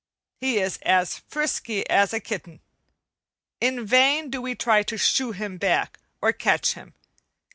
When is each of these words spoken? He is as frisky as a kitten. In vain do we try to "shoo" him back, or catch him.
He 0.39 0.57
is 0.57 0.77
as 0.77 1.19
frisky 1.29 1.87
as 1.87 2.11
a 2.11 2.19
kitten. 2.19 2.61
In 3.59 3.85
vain 3.85 4.31
do 4.31 4.41
we 4.41 4.55
try 4.55 4.81
to 4.81 4.97
"shoo" 4.97 5.31
him 5.31 5.57
back, 5.59 5.99
or 6.23 6.33
catch 6.33 6.73
him. 6.73 6.95